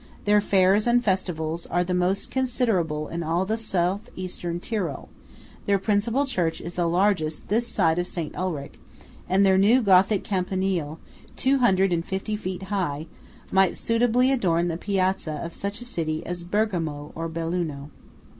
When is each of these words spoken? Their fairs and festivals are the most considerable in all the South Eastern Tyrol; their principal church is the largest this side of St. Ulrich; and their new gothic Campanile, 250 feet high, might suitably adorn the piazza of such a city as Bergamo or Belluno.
Their 0.25 0.41
fairs 0.41 0.87
and 0.87 1.03
festivals 1.05 1.67
are 1.67 1.83
the 1.83 1.93
most 1.93 2.31
considerable 2.31 3.07
in 3.07 3.21
all 3.21 3.45
the 3.45 3.55
South 3.55 4.09
Eastern 4.15 4.59
Tyrol; 4.59 5.09
their 5.65 5.77
principal 5.77 6.25
church 6.25 6.59
is 6.59 6.73
the 6.73 6.87
largest 6.89 7.49
this 7.49 7.67
side 7.67 7.99
of 7.99 8.07
St. 8.07 8.35
Ulrich; 8.35 8.79
and 9.29 9.45
their 9.45 9.59
new 9.59 9.79
gothic 9.79 10.23
Campanile, 10.23 10.97
250 11.37 12.35
feet 12.35 12.63
high, 12.63 13.05
might 13.51 13.77
suitably 13.77 14.31
adorn 14.31 14.69
the 14.69 14.75
piazza 14.77 15.33
of 15.33 15.53
such 15.53 15.81
a 15.81 15.85
city 15.85 16.25
as 16.25 16.43
Bergamo 16.43 17.11
or 17.13 17.29
Belluno. 17.29 17.91